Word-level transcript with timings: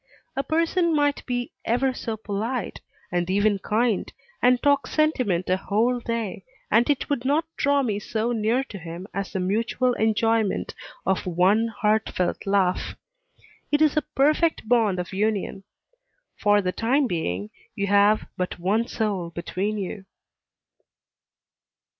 A 0.35 0.41
person 0.41 0.95
might 0.95 1.23
be 1.27 1.51
ever 1.63 1.93
so 1.93 2.17
polite, 2.17 2.79
and 3.11 3.29
even 3.29 3.59
kind, 3.59 4.11
and 4.41 4.59
talk 4.63 4.87
sentiment 4.87 5.47
a 5.47 5.57
whole 5.57 5.99
day, 5.99 6.43
and 6.71 6.89
it 6.89 7.07
would 7.07 7.23
not 7.23 7.45
draw 7.55 7.83
me 7.83 7.99
so 7.99 8.31
near 8.31 8.63
to 8.63 8.79
him 8.79 9.05
as 9.13 9.31
the 9.31 9.39
mutual 9.39 9.93
enjoyment 9.93 10.73
of 11.05 11.27
one 11.27 11.67
heartfelt 11.67 12.47
laugh. 12.47 12.95
It 13.71 13.79
is 13.79 13.95
a 13.95 14.01
perfect 14.15 14.67
bond 14.67 14.97
of 14.97 15.13
union; 15.13 15.65
for 16.35 16.63
the 16.63 16.71
time 16.71 17.05
being, 17.05 17.51
you 17.75 17.85
have 17.85 18.25
but 18.37 18.57
one 18.57 18.87
soul 18.87 19.29
between 19.29 19.77
you. 19.77 20.05